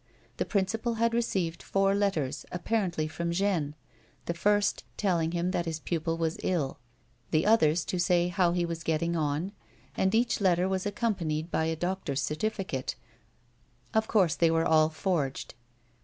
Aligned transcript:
The 0.37 0.45
principal 0.45 0.95
had 0.95 1.13
received 1.13 1.61
four 1.61 1.93
letters, 1.93 2.43
apparently 2.51 3.07
from 3.07 3.31
Jeanne, 3.31 3.75
the 4.25 4.33
first 4.33 4.83
telling 4.97 5.31
him 5.33 5.51
that 5.51 5.67
his 5.67 5.79
pupil 5.79 6.17
was 6.17 6.39
ill, 6.41 6.79
the 7.29 7.45
others 7.45 7.85
to 7.85 7.99
say 7.99 8.29
how 8.29 8.51
he 8.51 8.65
was 8.65 8.81
getting 8.81 9.15
on, 9.15 9.51
and 9.95 10.15
each 10.15 10.41
letter 10.41 10.67
was 10.67 10.87
accompanied 10.87 11.51
by 11.51 11.65
a 11.65 11.75
doctor's 11.75 12.23
certificate: 12.23 12.95
204 13.93 13.93
A 13.93 13.93
WOMAN'S 13.93 13.95
LIFE. 13.95 14.03
of 14.03 14.07
course 14.07 14.35
they 14.37 14.49
were 14.49 14.65
all 14.65 14.89
forged. 14.89 15.53